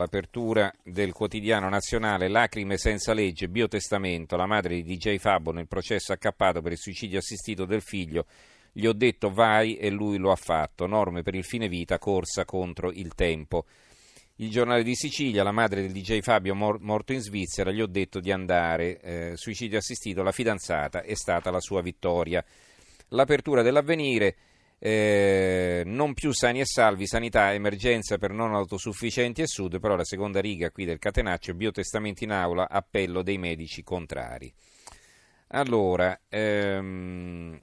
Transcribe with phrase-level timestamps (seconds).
[0.00, 6.14] L'apertura del quotidiano nazionale Lacrime senza legge, biotestamento, la madre di DJ Fabbo nel processo
[6.14, 8.24] accappato per il suicidio assistito del figlio.
[8.72, 10.86] Gli ho detto vai e lui lo ha fatto.
[10.86, 13.66] Norme per il fine vita, corsa contro il tempo.
[14.36, 17.86] Il giornale di Sicilia, la madre del DJ Fabio mor- morto in Svizzera, gli ho
[17.86, 19.00] detto di andare.
[19.00, 22.42] Eh, suicidio assistito, la fidanzata è stata la sua vittoria.
[23.08, 24.34] L'apertura dell'avvenire.
[24.82, 30.04] Eh, non più sani e salvi, sanità, emergenza per non autosufficienti e sud, però la
[30.04, 34.50] seconda riga qui del catenaccio, biotestamenti in aula, appello dei medici contrari.
[35.48, 37.60] Allora, ehm,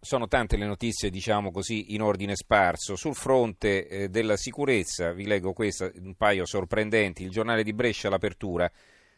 [0.00, 2.94] sono tante le notizie, diciamo così, in ordine sparso.
[2.94, 8.08] Sul fronte eh, della sicurezza, vi leggo questa, un paio sorprendenti, il giornale di Brescia,
[8.08, 8.70] l'apertura,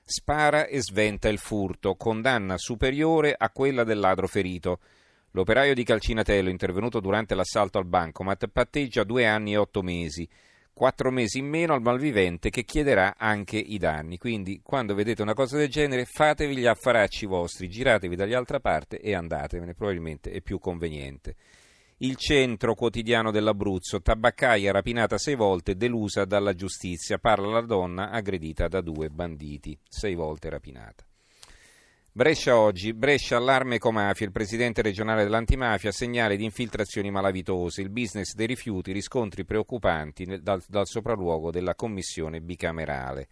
[0.03, 4.81] spara e sventa il furto, condanna superiore a quella del ladro ferito.
[5.37, 10.29] L'operaio di Calcinatello, intervenuto durante l'assalto al bancomat, patteggia due anni e otto mesi,
[10.73, 14.17] quattro mesi in meno al malvivente che chiederà anche i danni.
[14.17, 19.13] Quindi, quando vedete una cosa del genere, fatevi gli affaracci vostri, giratevi dall'altra parte e
[19.13, 21.35] andatevene, probabilmente è più conveniente.
[21.97, 28.69] Il centro quotidiano dell'Abruzzo, tabaccaia rapinata sei volte, delusa dalla giustizia, parla la donna aggredita
[28.69, 31.05] da due banditi, sei volte rapinata.
[32.17, 38.35] Brescia oggi, Brescia allarme ecomafia, il presidente regionale dell'antimafia segnale di infiltrazioni malavitose, il business
[38.35, 43.27] dei rifiuti, riscontri preoccupanti nel, dal, dal sopralluogo della commissione bicamerale.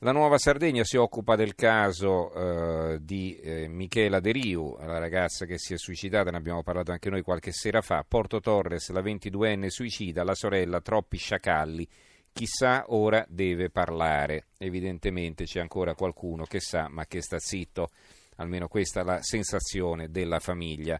[0.00, 5.46] La Nuova Sardegna si occupa del caso eh, di eh, Michela De Riu, la ragazza
[5.46, 8.04] che si è suicidata, ne abbiamo parlato anche noi qualche sera fa.
[8.06, 11.88] Porto Torres, la 22enne suicida, la sorella troppi sciacalli.
[12.34, 14.46] Chissà ora deve parlare.
[14.58, 17.90] Evidentemente c'è ancora qualcuno che sa ma che sta zitto,
[18.38, 20.98] almeno questa è la sensazione della famiglia.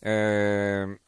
[0.00, 1.00] Eh,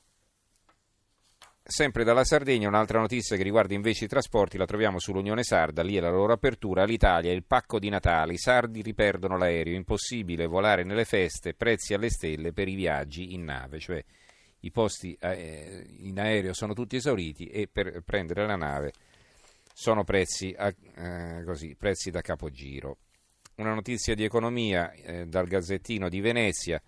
[1.60, 5.96] sempre dalla Sardegna un'altra notizia che riguarda invece i trasporti la troviamo sull'Unione Sarda, lì
[5.96, 10.84] è la loro apertura, all'Italia il pacco di Natale, i sardi riperdono l'aereo, impossibile volare
[10.84, 14.04] nelle feste, prezzi alle stelle per i viaggi in nave, cioè
[14.64, 18.92] i posti eh, in aereo sono tutti esauriti e per prendere la nave
[19.76, 22.98] sono prezzi, eh, così, prezzi da capogiro.
[23.56, 26.80] Una notizia di economia eh, dal Gazzettino di Venezia.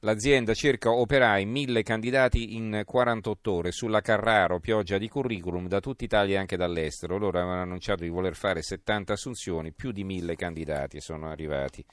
[0.00, 6.04] L'azienda cerca operai, mille candidati in 48 ore sulla Carraro, pioggia di curriculum da tutta
[6.04, 7.18] Italia e anche dall'estero.
[7.18, 11.84] Loro avevano annunciato di voler fare 70 assunzioni, più di mille candidati sono arrivati,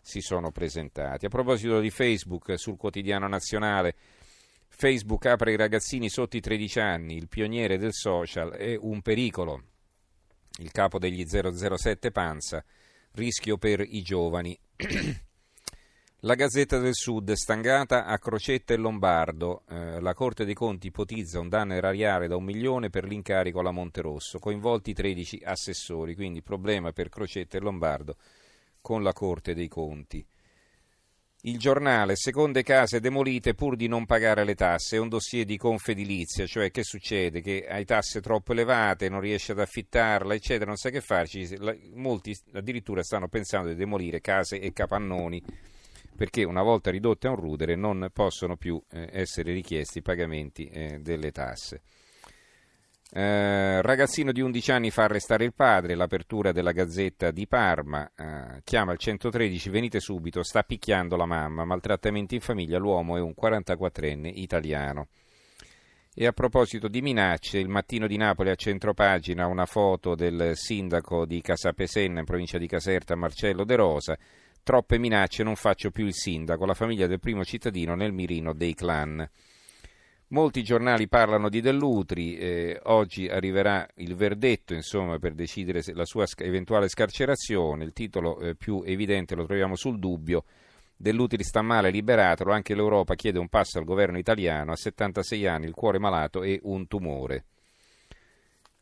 [0.00, 1.26] si sono presentati.
[1.26, 3.94] A proposito di Facebook, sul quotidiano nazionale
[4.82, 9.62] Facebook apre i ragazzini sotto i 13 anni, il pioniere del social è un pericolo.
[10.58, 12.64] Il capo degli 007 Panza,
[13.12, 14.58] rischio per i giovani.
[16.24, 21.38] La Gazzetta del Sud, stangata a Crocetta e Lombardo, eh, la Corte dei Conti ipotizza
[21.38, 26.90] un danno erariale da un milione per l'incarico alla Monterosso, coinvolti 13 assessori, quindi problema
[26.90, 28.16] per Crocetta e Lombardo
[28.80, 30.26] con la Corte dei Conti.
[31.44, 35.56] Il giornale, seconde case demolite pur di non pagare le tasse, è un dossier di
[35.56, 37.40] confedilizia, cioè che succede?
[37.40, 41.58] Che hai tasse troppo elevate, non riesci ad affittarla, eccetera, non sai che farci.
[41.94, 45.42] Molti addirittura stanno pensando di demolire case e capannoni
[46.14, 50.66] perché una volta ridotte a un rudere non possono più eh, essere richiesti i pagamenti
[50.66, 51.82] eh, delle tasse.
[53.14, 58.62] Eh, ragazzino di 11 anni fa arrestare il padre, l'apertura della Gazzetta di Parma, eh,
[58.64, 63.34] chiama il 113, venite subito, sta picchiando la mamma, maltrattamenti in famiglia, l'uomo è un
[63.38, 65.08] 44enne italiano.
[66.14, 71.26] E a proposito di minacce, il mattino di Napoli a centropagina una foto del sindaco
[71.26, 74.16] di Casapesenna in provincia di Caserta, Marcello De Rosa.
[74.62, 78.72] Troppe minacce, non faccio più il sindaco, la famiglia del primo cittadino nel mirino dei
[78.72, 79.28] clan.
[80.32, 86.24] Molti giornali parlano di Dell'Utri, eh, oggi arriverà il verdetto insomma, per decidere la sua
[86.38, 90.44] eventuale scarcerazione, il titolo eh, più evidente lo troviamo sul dubbio,
[90.96, 95.66] Dell'Utri sta male, liberatelo, anche l'Europa chiede un passo al governo italiano, a 76 anni,
[95.66, 97.44] il cuore malato e un tumore.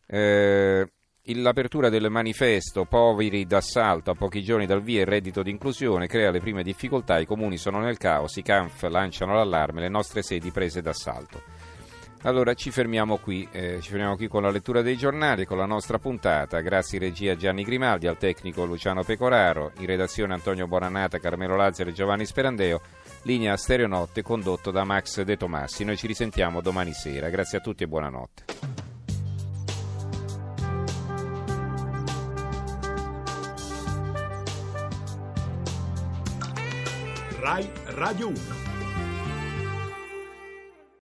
[0.07, 0.89] Eh,
[1.25, 6.31] L'apertura del manifesto Poveri d'assalto a pochi giorni dal via il reddito di inclusione crea
[6.31, 10.51] le prime difficoltà, i comuni sono nel caos, i CANF lanciano l'allarme, le nostre sedi
[10.51, 11.43] prese d'assalto.
[12.23, 15.67] Allora ci fermiamo qui, eh, ci fermiamo qui con la lettura dei giornali, con la
[15.67, 16.61] nostra puntata.
[16.61, 21.95] Grazie regia Gianni Grimaldi, al tecnico Luciano Pecoraro, in redazione Antonio Bonannata, Carmelo Lazzaro e
[21.95, 22.81] Giovanni Sperandeo,
[23.23, 25.85] linea Stereonotte condotto da Max De Tomassi.
[25.85, 27.29] Noi ci risentiamo domani sera.
[27.29, 28.90] Grazie a tutti e buonanotte.
[37.41, 37.67] Rai
[37.97, 38.70] Radio 1.